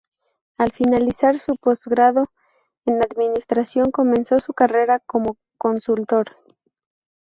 [0.57, 2.31] Al finalizar su postgrado
[2.87, 6.31] en administración, comenzó su carrera como consultor.